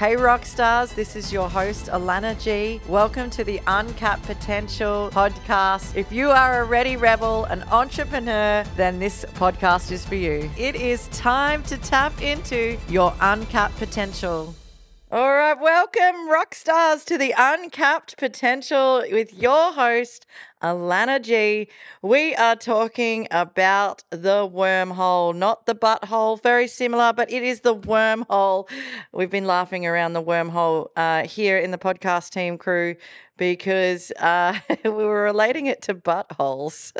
[0.00, 2.80] Hey, rock stars, this is your host, Alana G.
[2.88, 5.94] Welcome to the Uncapped Potential podcast.
[5.94, 10.50] If you are a ready rebel, an entrepreneur, then this podcast is for you.
[10.56, 14.54] It is time to tap into your uncapped potential.
[15.12, 20.24] All right, welcome, rock stars, to the Uncapped Potential with your host,
[20.62, 21.68] Alana G.
[22.02, 27.74] We are talking about the wormhole, not the butthole, very similar, but it is the
[27.74, 28.68] wormhole.
[29.12, 32.96] We've been laughing around the wormhole uh, here in the podcast team crew
[33.38, 36.92] because uh, we were relating it to buttholes.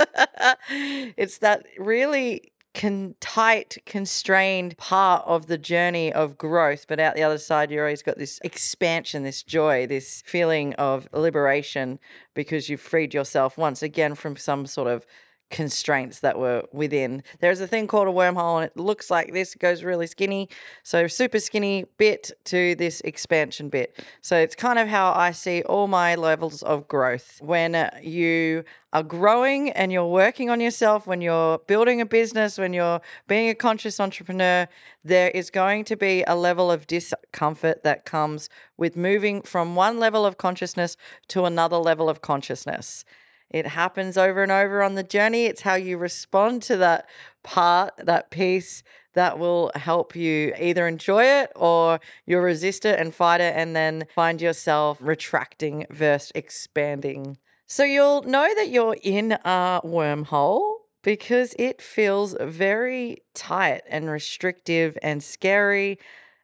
[0.71, 6.87] it's that really con- tight, constrained part of the journey of growth.
[6.89, 11.09] But out the other side, you always got this expansion, this joy, this feeling of
[11.13, 11.99] liberation
[12.35, 15.07] because you've freed yourself once again from some sort of
[15.51, 17.23] constraints that were within.
[17.41, 19.55] There's a thing called a wormhole, and it looks like this.
[19.55, 20.49] It goes really skinny.
[20.83, 24.03] So, super skinny bit to this expansion bit.
[24.21, 27.39] So, it's kind of how I see all my levels of growth.
[27.43, 32.59] When uh, you are growing and you're working on yourself, when you're building a business,
[32.59, 34.69] when you're being a conscious entrepreneur,
[35.05, 39.99] there is going to be a level of discomfort that comes with moving from one
[39.99, 40.97] level of consciousness
[41.29, 43.05] to another level of consciousness.
[43.51, 45.47] It happens over and over on the journey.
[45.47, 47.09] It's how you respond to that
[47.43, 48.83] part, that piece
[49.15, 53.75] that will help you either enjoy it or you'll resist it and fight it and
[53.75, 57.39] then find yourself retracting versus expanding.
[57.67, 64.97] So you'll know that you're in a wormhole because it feels very tight and restrictive
[65.03, 65.99] and scary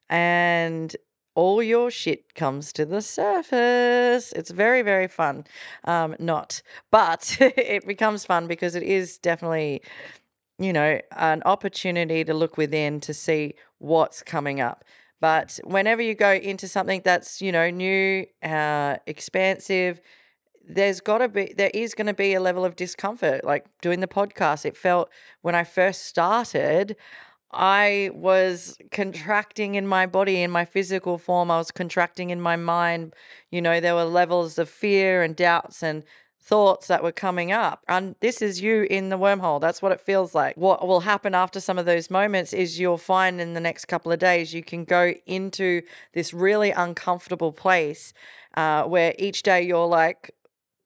[0.08, 0.94] and
[1.36, 4.32] all your shit comes to the surface.
[4.32, 5.44] It's very, very fun.
[5.84, 9.82] Um, not, but it becomes fun because it is definitely,
[10.58, 14.82] you know, an opportunity to look within to see what's coming up.
[15.20, 20.00] But whenever you go into something that's, you know, new, uh, expansive,
[20.68, 23.44] there's got to be, there is going to be a level of discomfort.
[23.44, 25.10] Like doing the podcast, it felt
[25.42, 26.96] when I first started,
[27.52, 31.50] I was contracting in my body, in my physical form.
[31.50, 33.14] I was contracting in my mind.
[33.50, 36.02] You know, there were levels of fear and doubts and
[36.46, 37.82] thoughts that were coming up.
[37.88, 39.60] And this is you in the wormhole.
[39.60, 40.56] That's what it feels like.
[40.56, 44.12] What will happen after some of those moments is you'll find in the next couple
[44.12, 45.82] of days you can go into
[46.12, 48.12] this really uncomfortable place
[48.56, 50.30] uh, where each day you're like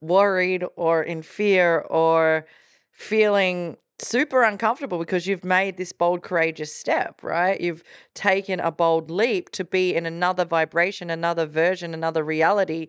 [0.01, 2.47] worried or in fear or
[2.91, 7.61] feeling super uncomfortable because you've made this bold, courageous step, right?
[7.61, 7.85] You've
[8.15, 12.89] taken a bold leap to be in another vibration, another version, another reality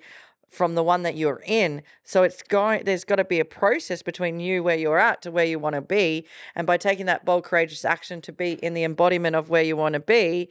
[0.52, 1.82] from the one that you're in.
[2.04, 5.32] So it's going there's got to be a process between you where you're at to
[5.32, 6.26] where you want to be.
[6.56, 9.78] And by taking that bold, courageous action to be in the embodiment of where you
[9.78, 10.50] want to be,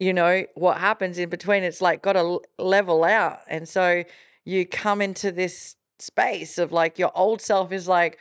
[0.00, 3.40] you know, what happens in between, it's like got to level out.
[3.46, 4.04] And so
[4.44, 8.18] you come into this space of like your old self is like,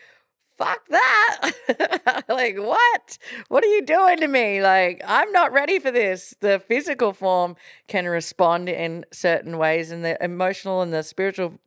[0.62, 2.24] fuck that.
[2.30, 3.18] like, what?
[3.48, 4.62] What are you doing to me?
[4.62, 6.36] Like, I'm not ready for this.
[6.40, 7.56] The physical form
[7.88, 11.60] can respond in certain ways, and the emotional and the spiritual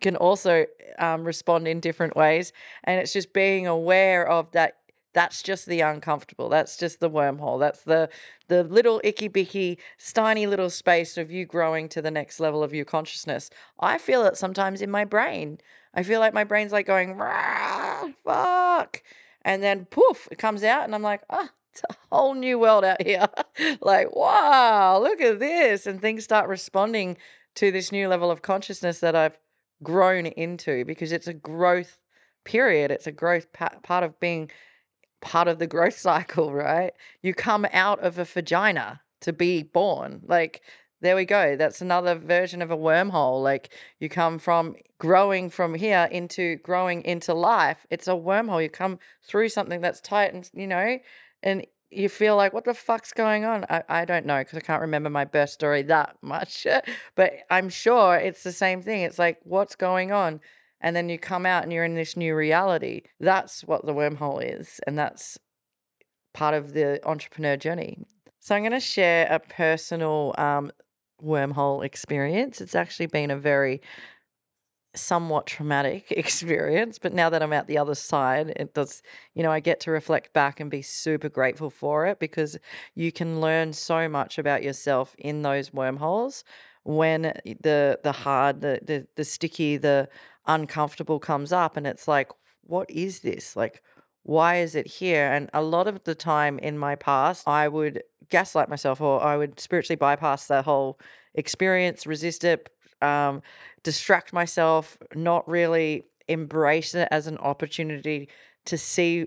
[0.00, 0.66] can also
[0.98, 2.52] um, respond in different ways.
[2.84, 4.78] And it's just being aware of that.
[5.14, 6.48] That's just the uncomfortable.
[6.48, 7.58] That's just the wormhole.
[7.60, 8.08] That's the
[8.48, 9.78] the little icky bicky,
[10.14, 13.50] tiny little space of you growing to the next level of your consciousness.
[13.78, 15.58] I feel it sometimes in my brain.
[15.94, 17.18] I feel like my brain's like going,
[18.24, 19.02] fuck.
[19.44, 22.84] And then poof, it comes out, and I'm like, ah, it's a whole new world
[22.84, 23.26] out here.
[23.80, 25.86] like, wow, look at this.
[25.86, 27.16] And things start responding
[27.56, 29.38] to this new level of consciousness that I've
[29.82, 31.98] grown into because it's a growth
[32.44, 32.90] period.
[32.90, 34.50] It's a growth pa- part of being
[35.22, 36.92] part of the growth cycle, right?
[37.22, 40.22] You come out of a vagina to be born.
[40.26, 40.60] Like
[41.00, 41.56] there we go.
[41.56, 43.42] That's another version of a wormhole.
[43.42, 47.86] Like you come from growing from here into growing into life.
[47.90, 48.62] It's a wormhole.
[48.62, 50.98] You come through something that's tight and, you know,
[51.42, 53.66] and you feel like, what the fuck's going on?
[53.68, 56.66] I, I don't know because I can't remember my birth story that much,
[57.16, 59.02] but I'm sure it's the same thing.
[59.02, 60.40] It's like, what's going on?
[60.82, 63.02] And then you come out and you're in this new reality.
[63.20, 64.80] That's what the wormhole is.
[64.86, 65.38] And that's
[66.34, 68.04] part of the entrepreneur journey.
[68.40, 70.72] So I'm going to share a personal um,
[71.22, 72.60] wormhole experience.
[72.60, 73.80] It's actually been a very
[74.94, 79.02] somewhat traumatic experience, but now that I'm out the other side, it does,
[79.34, 82.58] you know, I get to reflect back and be super grateful for it because
[82.94, 86.44] you can learn so much about yourself in those wormholes
[86.84, 90.08] when the the hard, the the, the sticky, the
[90.46, 92.30] uncomfortable comes up and it's like,
[92.64, 93.56] what is this?
[93.56, 93.82] Like
[94.24, 95.30] why is it here?
[95.32, 99.36] And a lot of the time in my past, I would gaslight myself or I
[99.36, 100.98] would spiritually bypass the whole
[101.34, 103.42] experience, resist it, um,
[103.82, 108.28] distract myself, not really embrace it as an opportunity
[108.64, 109.26] to see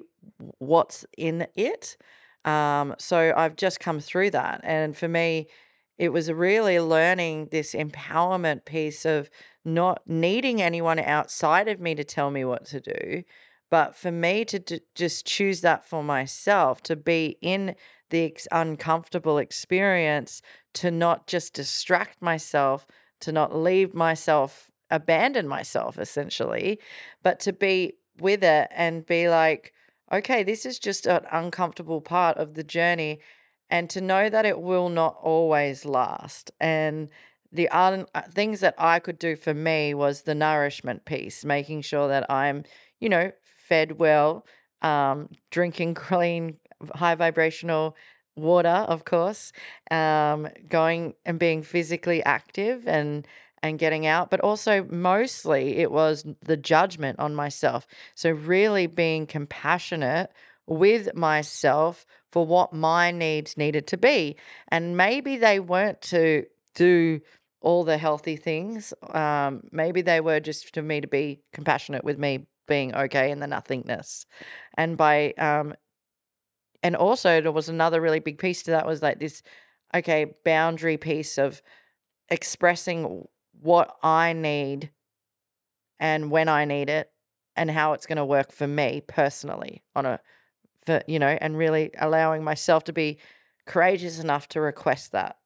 [0.59, 1.97] what's in it.
[2.45, 4.61] Um, so I've just come through that.
[4.63, 5.47] And for me,
[5.97, 9.29] it was really learning this empowerment piece of
[9.63, 13.23] not needing anyone outside of me to tell me what to do,
[13.69, 17.75] but for me to d- just choose that for myself, to be in
[18.09, 20.41] the ex- uncomfortable experience,
[20.73, 22.85] to not just distract myself,
[23.21, 26.79] to not leave myself, abandon myself essentially,
[27.23, 29.73] but to be with it and be like,
[30.11, 33.19] okay, this is just an uncomfortable part of the journey.
[33.69, 36.51] And to know that it will not always last.
[36.59, 37.09] And
[37.51, 42.07] the uh, things that I could do for me was the nourishment piece, making sure
[42.07, 42.63] that I'm,
[42.99, 44.45] you know, fed well,
[44.81, 46.57] um, drinking clean,
[46.93, 47.95] high vibrational
[48.35, 49.51] water, of course,
[49.89, 53.27] um, going and being physically active and
[53.63, 57.87] and getting out, but also mostly it was the judgment on myself.
[58.13, 60.31] So really being compassionate
[60.67, 64.35] with myself for what my needs needed to be.
[64.67, 67.21] And maybe they weren't to do
[67.61, 68.93] all the healthy things.
[69.13, 73.39] Um, maybe they were just for me to be compassionate with me being okay in
[73.39, 74.25] the nothingness.
[74.77, 75.75] And by um,
[76.83, 79.41] and also there was another really big piece to that was like this
[79.93, 81.61] okay boundary piece of
[82.27, 83.29] expressing
[83.61, 84.91] what I need
[86.01, 87.09] and when I need it
[87.55, 90.19] and how it's going to work for me personally on a
[91.07, 93.17] you know and really allowing myself to be
[93.65, 95.37] courageous enough to request that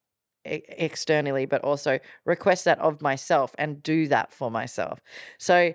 [0.46, 5.02] externally but also request that of myself and do that for myself
[5.38, 5.74] so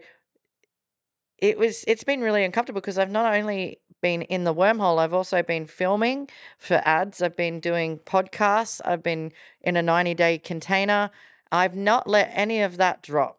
[1.38, 5.14] it was it's been really uncomfortable because I've not only been in the wormhole, I've
[5.14, 6.28] also been filming
[6.58, 9.32] for ads, I've been doing podcasts, I've been
[9.62, 11.10] in a 90 day container.
[11.50, 13.38] I've not let any of that drop.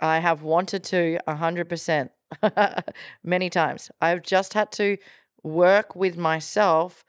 [0.00, 2.10] I have wanted to 100%
[3.24, 3.90] many times.
[4.00, 4.96] I've just had to
[5.42, 7.04] work with myself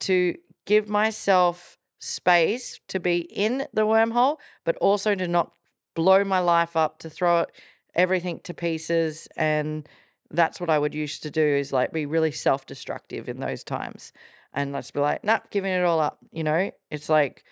[0.00, 5.52] to give myself space to be in the wormhole, but also to not
[5.94, 7.50] blow my life up, to throw it
[7.94, 9.88] everything to pieces and
[10.30, 14.12] that's what I would used to do is like be really self-destructive in those times.
[14.52, 16.70] And let's be like nah giving it all up you know?
[16.90, 17.44] It's like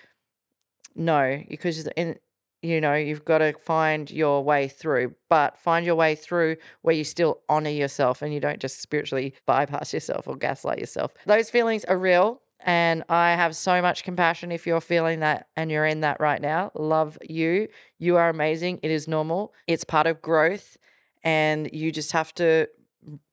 [0.95, 2.17] no because in
[2.63, 6.95] you know you've got to find your way through but find your way through where
[6.95, 11.51] you still honor yourself and you don't just spiritually bypass yourself or gaslight yourself those
[11.51, 15.87] feelings are real and I have so much compassion if you're feeling that and you're
[15.87, 16.71] in that right now.
[16.75, 17.69] Love you.
[17.99, 18.79] You are amazing.
[18.83, 19.53] It is normal.
[19.67, 20.77] It's part of growth.
[21.25, 22.69] And you just have to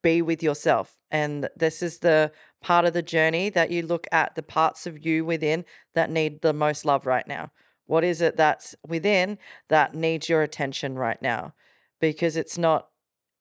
[0.02, 0.98] be with yourself.
[1.12, 2.32] And this is the
[2.62, 6.42] part of the journey that you look at the parts of you within that need
[6.42, 7.52] the most love right now.
[7.90, 11.56] What is it that's within that needs your attention right now?
[12.00, 12.90] Because it's not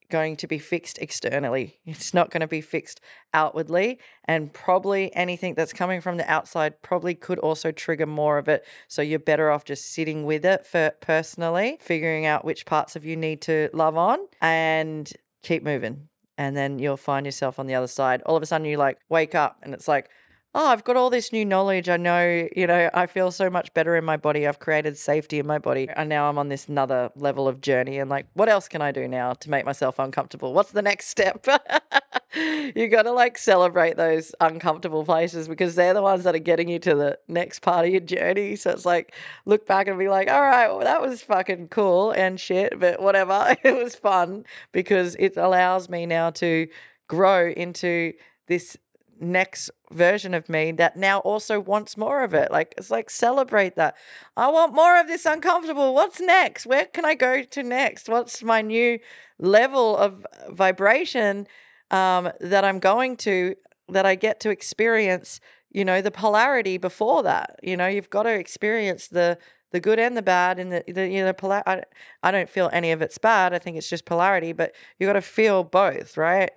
[0.09, 1.81] going to be fixed externally.
[1.85, 3.03] It's not going to be fixed
[3.35, 3.99] outwardly.
[4.25, 8.65] And probably anything that's coming from the outside probably could also trigger more of it.
[8.89, 13.05] So you're better off just sitting with it for personally, figuring out which parts of
[13.05, 15.13] you need to love on and
[15.43, 16.09] keep moving.
[16.39, 18.23] And then you'll find yourself on the other side.
[18.25, 20.09] All of a sudden you like wake up and it's like,
[20.55, 21.89] oh, I've got all this new knowledge.
[21.89, 24.47] I know, you know, I feel so much better in my body.
[24.47, 25.89] I've created safety in my body.
[25.95, 27.99] And now I'm on this another level of journey.
[27.99, 30.55] And like, what else can I do now to make myself uncomfortable?
[30.55, 31.47] What's the next step?
[32.75, 36.69] you got to like celebrate those uncomfortable places because they're the ones that are getting
[36.69, 38.57] you to the next part of your journey.
[38.57, 42.11] So it's like, look back and be like, all right, well, that was fucking cool
[42.13, 43.55] and shit, but whatever.
[43.63, 46.69] it was fun because it allows me now to
[47.07, 48.15] grow into
[48.47, 48.77] this
[49.21, 52.51] next version of me that now also wants more of it.
[52.51, 53.97] Like it's like celebrate that.
[54.37, 55.95] I want more of this uncomfortable.
[55.95, 56.67] What's next?
[56.67, 58.09] Where can I go to next?
[58.09, 58.99] What's my new
[59.39, 61.47] level of vibration
[61.91, 63.55] um, that I'm going to
[63.89, 65.41] that I get to experience?
[65.71, 67.61] You know the polarity before that.
[67.63, 69.39] You know you've got to experience the
[69.71, 71.83] the good and the bad and the, the you know polar I,
[72.23, 75.13] I don't feel any of it's bad i think it's just polarity but you got
[75.15, 76.53] to feel both right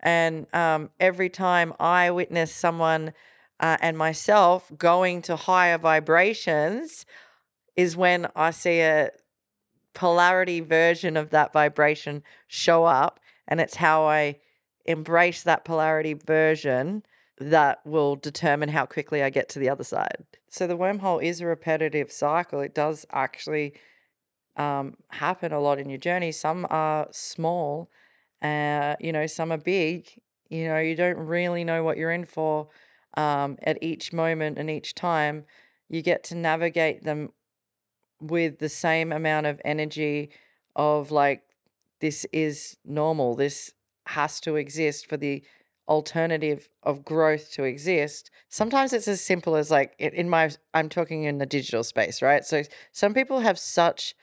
[0.00, 3.12] and um, every time I witness someone
[3.58, 7.06] uh, and myself going to higher vibrations,
[7.76, 9.10] is when I see a
[9.94, 13.20] polarity version of that vibration show up.
[13.48, 14.36] And it's how I
[14.84, 17.02] embrace that polarity version
[17.38, 20.24] that will determine how quickly I get to the other side.
[20.48, 22.60] So the wormhole is a repetitive cycle.
[22.60, 23.74] It does actually
[24.56, 26.32] um, happen a lot in your journey.
[26.32, 27.90] Some are small
[28.42, 30.08] uh, you know, some are big
[30.48, 32.68] You know, you don't really know what you're in for
[33.16, 35.44] um, at each moment and each time.
[35.88, 37.30] You get to navigate them
[38.20, 40.30] with the same amount of energy
[40.74, 41.42] of like,
[42.00, 43.34] this is normal.
[43.34, 43.72] This
[44.06, 45.42] has to exist for the
[45.88, 48.30] alternative of growth to exist.
[48.48, 52.44] Sometimes it's as simple as like in my, I'm talking in the digital space, right?
[52.44, 52.62] So
[52.92, 54.14] some people have such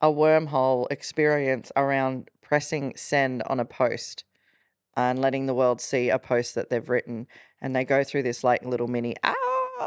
[0.00, 4.24] a wormhole experience around pressing send on a post
[4.96, 7.26] and letting the world see a post that they've written.
[7.60, 9.34] And they go through this like little mini ah,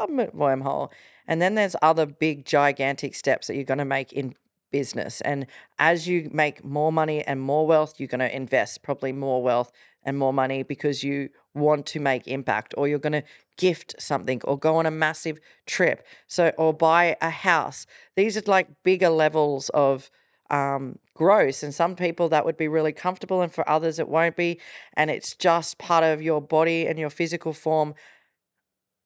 [0.08, 0.90] wormhole.
[1.28, 4.36] And then there's other big, gigantic steps that you're going to make in
[4.72, 5.22] business.
[5.22, 5.48] And
[5.80, 9.72] as you make more money and more wealth, you're going to invest probably more wealth
[10.04, 13.24] and more money because you want to make impact or you're going to
[13.58, 16.06] gift something or go on a massive trip.
[16.28, 17.86] So, or buy a house.
[18.16, 20.10] These are like bigger levels of
[20.52, 21.64] um, growth.
[21.64, 24.60] And some people that would be really comfortable, and for others it won't be.
[24.94, 27.96] And it's just part of your body and your physical form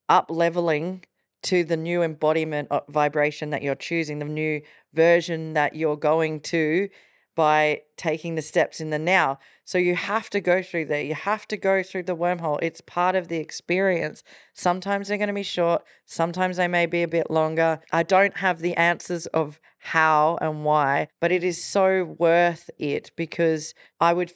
[0.09, 1.05] up leveling
[1.43, 4.61] to the new embodiment of vibration that you're choosing, the new
[4.93, 6.89] version that you're going to
[7.35, 9.37] by taking the steps in the now.
[9.65, 11.01] So you have to go through there.
[11.01, 12.59] You have to go through the wormhole.
[12.61, 14.23] It's part of the experience.
[14.53, 17.81] Sometimes they're going to be short, sometimes they may be a bit longer.
[17.91, 23.11] I don't have the answers of how and why, but it is so worth it
[23.15, 24.33] because I would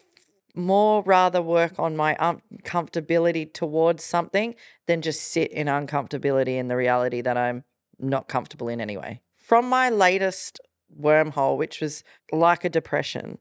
[0.56, 4.56] more rather work on my uncomfortability towards something
[4.88, 7.64] than just sit in uncomfortability in the reality that I'm
[7.98, 9.22] not comfortable in anyway.
[9.38, 10.60] From my latest
[11.00, 13.40] wormhole, which was like a depression.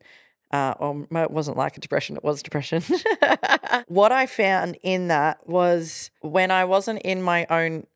[0.51, 2.83] Uh, or it wasn't like a depression, it was depression.
[3.87, 7.87] what I found in that was when I wasn't in my own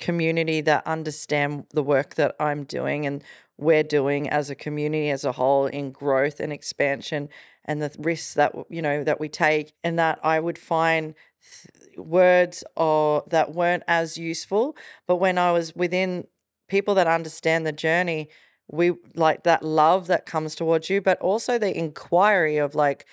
[0.00, 3.22] community that understand the work that I'm doing and
[3.60, 7.28] we're doing as a community as a whole in growth and expansion
[7.64, 11.98] and the risks that you know that we take and that I would find th-
[11.98, 14.76] words or that weren't as useful.
[15.06, 16.26] But when I was within
[16.68, 18.28] people that understand the journey
[18.70, 23.04] we like that love that comes towards you, but also the inquiry of like,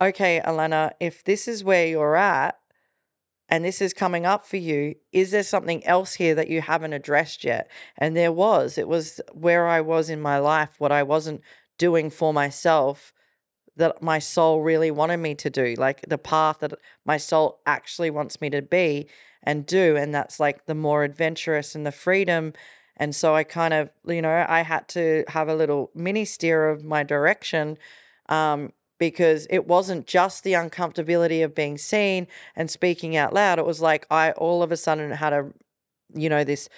[0.00, 2.58] okay, Alana, if this is where you're at
[3.52, 6.94] and this is coming up for you, is there something else here that you haven't
[6.94, 7.70] addressed yet?
[7.98, 8.78] And there was.
[8.78, 11.42] It was where I was in my life, what I wasn't
[11.76, 13.12] doing for myself
[13.76, 16.72] that my soul really wanted me to do, like the path that
[17.04, 19.06] my soul actually wants me to be
[19.42, 19.96] and do.
[19.96, 22.54] And that's like the more adventurous and the freedom
[22.96, 26.68] and so I kind of, you know, I had to have a little mini steer
[26.68, 27.78] of my direction
[28.28, 33.58] um, because it wasn't just the uncomfortability of being seen and speaking out loud.
[33.58, 35.50] It was like I all of a sudden had a,
[36.14, 36.68] you know, this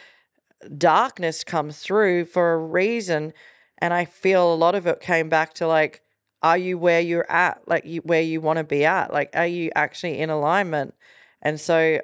[0.78, 3.34] darkness come through for a reason.
[3.76, 6.00] And I feel a lot of it came back to like,
[6.42, 7.60] are you where you're at?
[7.68, 9.12] Like you, where you want to be at?
[9.12, 10.94] Like, are you actually in alignment?
[11.42, 12.00] And so,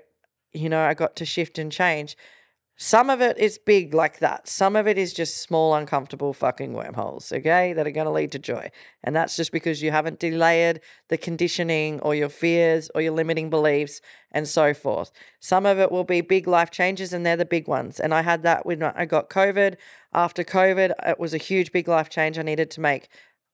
[0.53, 2.15] you know, I got to shift and change.
[2.83, 4.49] Some of it is big like that.
[4.49, 8.33] Some of it is just small, uncomfortable fucking wormholes, okay, that are going to lead
[8.33, 8.71] to joy.
[9.05, 13.51] And that's just because you haven't delayed the conditioning or your fears or your limiting
[13.51, 14.01] beliefs
[14.33, 15.13] and so forth.
[15.41, 18.01] Some of it will be big life changes, and they're the big ones.
[18.01, 19.77] And I had that when I got COVID.
[20.15, 23.09] After COVID, it was a huge, big life change I needed to make.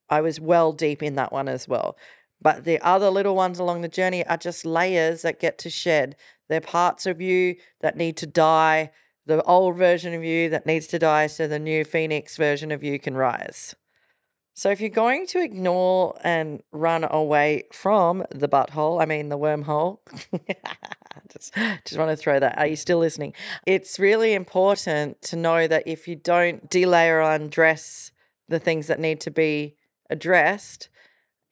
[0.08, 1.96] I was well deep in that one as well.
[2.40, 6.14] But the other little ones along the journey are just layers that get to shed.
[6.48, 8.92] They're parts of you that need to die
[9.26, 12.82] the old version of you that needs to die so the new phoenix version of
[12.82, 13.74] you can rise.
[14.54, 19.36] So if you're going to ignore and run away from the butthole, I mean the
[19.36, 19.98] wormhole,
[21.28, 21.54] just,
[21.84, 22.56] just want to throw that.
[22.56, 23.34] Are you still listening?
[23.66, 28.12] It's really important to know that if you don't delay or undress
[28.48, 29.76] the things that need to be
[30.08, 30.88] addressed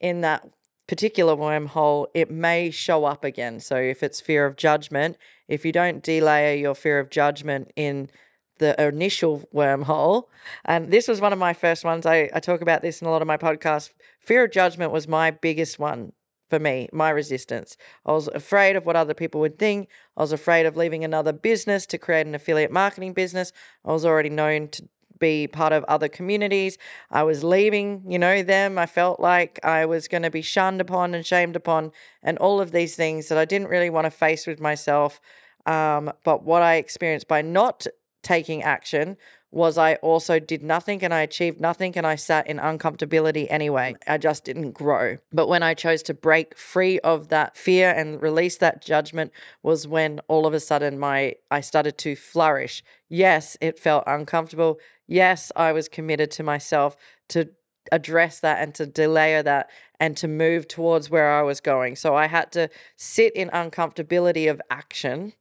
[0.00, 0.48] in that
[0.86, 3.60] particular wormhole, it may show up again.
[3.60, 8.10] So if it's fear of judgment, if you don't delayer your fear of judgment in
[8.58, 10.24] the initial wormhole,
[10.64, 12.06] and this was one of my first ones.
[12.06, 13.90] I, I talk about this in a lot of my podcasts.
[14.20, 16.12] Fear of judgment was my biggest one
[16.50, 17.76] for me, my resistance.
[18.06, 19.88] I was afraid of what other people would think.
[20.16, 23.52] I was afraid of leaving another business to create an affiliate marketing business.
[23.84, 24.88] I was already known to
[25.24, 26.76] be part of other communities.
[27.10, 28.78] I was leaving, you know, them.
[28.78, 32.60] I felt like I was going to be shunned upon and shamed upon, and all
[32.60, 35.20] of these things that I didn't really want to face with myself.
[35.66, 37.86] Um, but what I experienced by not
[38.22, 39.16] taking action
[39.54, 43.94] was I also did nothing and I achieved nothing and I sat in uncomfortability anyway.
[44.06, 45.18] I just didn't grow.
[45.32, 49.30] But when I chose to break free of that fear and release that judgment
[49.62, 52.82] was when all of a sudden my I started to flourish.
[53.08, 54.80] Yes, it felt uncomfortable.
[55.06, 56.96] Yes, I was committed to myself
[57.28, 57.50] to
[57.92, 59.70] address that and to delay that
[60.00, 61.96] and to move towards where I was going.
[61.96, 65.34] So I had to sit in uncomfortability of action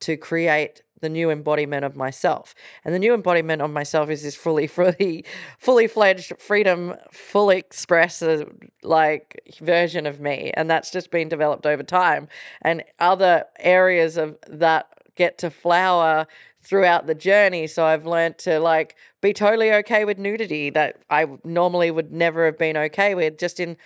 [0.00, 2.54] to create the new embodiment of myself.
[2.84, 5.24] And the new embodiment of myself is this fully, fully,
[5.58, 8.44] fully fledged freedom, fully express uh,
[8.82, 10.52] like version of me.
[10.54, 12.28] And that's just been developed over time.
[12.62, 16.26] And other areas of that get to flower
[16.62, 17.66] throughout the journey.
[17.66, 22.44] So I've learned to like be totally okay with nudity that I normally would never
[22.46, 23.76] have been okay with just in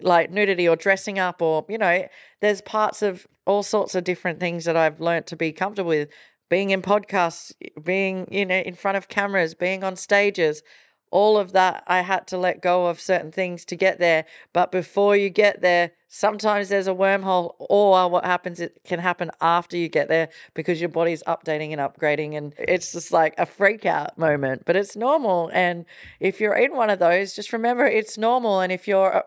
[0.00, 2.06] like nudity or dressing up or you know
[2.40, 6.08] there's parts of all sorts of different things that I've learned to be comfortable with
[6.48, 7.52] being in podcasts
[7.82, 10.62] being you know in front of cameras being on stages
[11.10, 14.24] all of that I had to let go of certain things to get there.
[14.52, 19.30] But before you get there, sometimes there's a wormhole, or what happens, it can happen
[19.40, 22.36] after you get there because your body's updating and upgrading.
[22.36, 25.50] And it's just like a freak out moment, but it's normal.
[25.52, 25.84] And
[26.20, 28.60] if you're in one of those, just remember it's normal.
[28.60, 29.22] And if you're uh,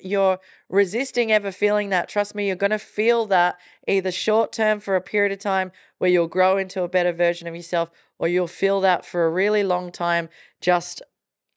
[0.00, 4.78] you're resisting ever feeling that, trust me, you're going to feel that either short term
[4.78, 8.28] for a period of time where you'll grow into a better version of yourself, or
[8.28, 10.28] you'll feel that for a really long time
[10.60, 11.02] just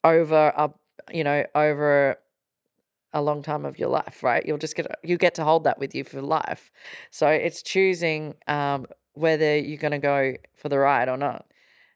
[0.03, 0.71] over a
[1.11, 2.17] you know over
[3.13, 4.45] a long time of your life right?
[4.45, 6.71] You'll just get you get to hold that with you for life.
[7.09, 11.45] So it's choosing um, whether you're going to go for the ride or not.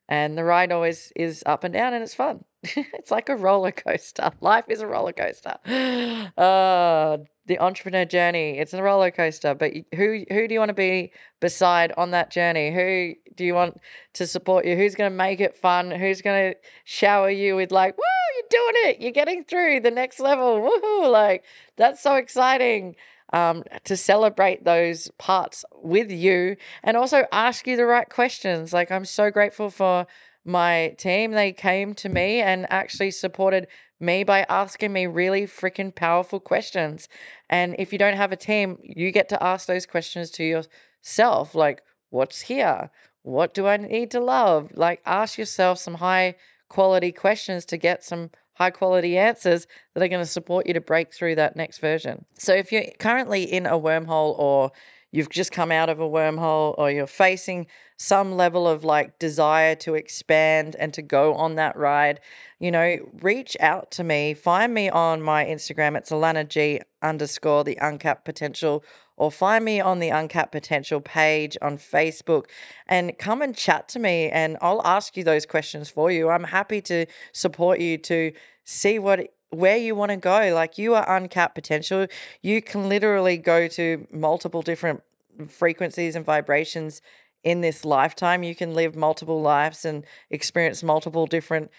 [0.07, 2.43] And the ride always is up and down and it's fun
[2.93, 4.31] it's like a roller coaster.
[4.41, 5.57] Life is a roller coaster.
[6.38, 7.17] Uh,
[7.48, 11.12] the entrepreneur journey it's a roller coaster but who who do you want to be
[11.39, 12.74] beside on that journey?
[12.74, 13.79] Who do you want
[14.13, 14.75] to support you?
[14.75, 15.91] Who's going to make it fun?
[15.91, 18.03] Who's going to shower you with like woo
[18.36, 19.01] you're doing it.
[19.01, 20.60] You're getting through the next level.
[20.60, 21.12] Woohoo!
[21.12, 21.43] Like
[21.77, 22.95] that's so exciting
[23.34, 28.74] um, to celebrate those parts with you and also ask you the right questions.
[28.74, 30.07] Like i'm so grateful for
[30.46, 33.68] my team they came to me and actually supported
[34.00, 37.10] me by asking me really freaking powerful questions.
[37.50, 41.56] And if you don't have a team, you get to ask those questions to yourself
[41.56, 42.92] like, what's here?
[43.24, 44.72] What do I need to love?
[44.75, 46.36] Like, ask yourself some high
[46.70, 50.81] quality questions to get some high quality answers that are going to support you to
[50.81, 52.25] break through that next version.
[52.38, 54.72] So, if you're currently in a wormhole or
[55.16, 59.74] you've just come out of a wormhole or you're facing some level of like desire
[59.74, 62.20] to expand and to go on that ride,
[62.60, 64.34] you know, reach out to me.
[64.34, 65.98] Find me on my Instagram.
[65.98, 68.84] It's Alana G underscore the uncapped potential,
[69.16, 72.48] or find me on the uncapped potential page on Facebook
[72.86, 76.30] and come and chat to me and I'll ask you those questions for you.
[76.30, 78.34] I'm happy to support you to
[78.66, 80.53] see what where you want to go.
[80.53, 82.08] Like you are uncapped potential.
[82.42, 85.01] You can literally go to multiple different
[85.48, 87.01] frequencies and vibrations
[87.44, 88.44] in this lifetime.
[88.44, 91.72] You can live multiple lives and experience multiple different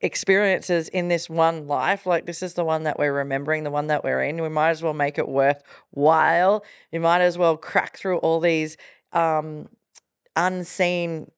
[0.00, 2.06] experiences in this one life.
[2.06, 4.42] Like this is the one that we're remembering, the one that we're in.
[4.42, 6.64] We might as well make it worthwhile.
[6.90, 8.76] You might as well crack through all these
[9.12, 9.68] um,
[10.36, 11.30] unseen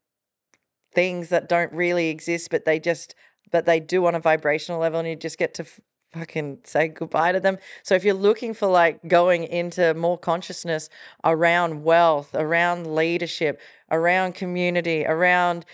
[0.94, 3.14] things that don't really exist, but they just
[3.50, 5.66] but they do on a vibrational level, and you just get to
[6.12, 7.58] fucking say goodbye to them.
[7.82, 10.88] So if you're looking for like going into more consciousness
[11.24, 15.64] around wealth, around leadership, around community, around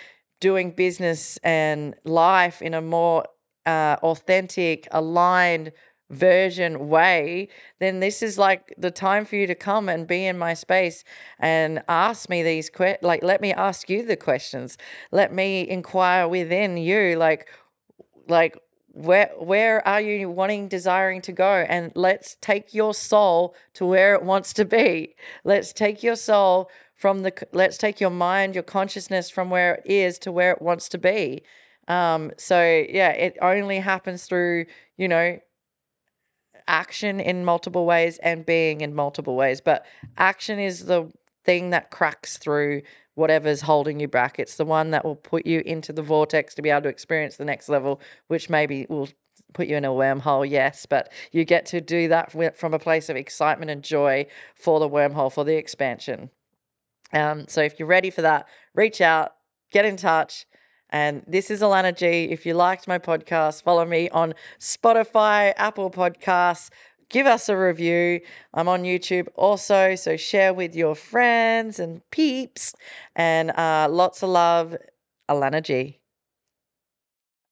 [0.40, 3.24] doing business and life in a more
[3.66, 5.72] uh, authentic, aligned
[6.10, 7.48] version way,
[7.80, 11.04] then this is like the time for you to come and be in my space
[11.38, 14.78] and ask me these que- like let me ask you the questions.
[15.10, 17.48] Let me inquire within you like
[18.28, 18.56] like
[18.92, 21.64] where where are you wanting desiring to go?
[21.68, 25.14] And let's take your soul to where it wants to be.
[25.44, 29.86] Let's take your soul from the let's take your mind your consciousness from where it
[29.86, 31.42] is to where it wants to be.
[31.86, 34.66] Um so yeah it only happens through
[34.96, 35.38] you know
[36.68, 39.84] action in multiple ways and being in multiple ways but
[40.16, 41.10] action is the
[41.44, 42.82] thing that cracks through
[43.18, 44.38] whatever's holding you back.
[44.38, 47.36] It's the one that will put you into the vortex to be able to experience
[47.36, 49.08] the next level, which maybe will
[49.54, 53.08] put you in a wormhole, yes, but you get to do that from a place
[53.08, 56.30] of excitement and joy for the wormhole, for the expansion.
[57.12, 59.32] Um, so if you're ready for that, reach out,
[59.72, 60.46] get in touch.
[60.90, 62.24] And this is Alana G.
[62.30, 66.70] If you liked my podcast, follow me on Spotify, Apple Podcasts,
[67.08, 68.20] give us a review.
[68.54, 72.74] I'm on YouTube also, so share with your friends and peeps.
[73.14, 74.76] And uh, lots of love,
[75.28, 75.97] Alana G.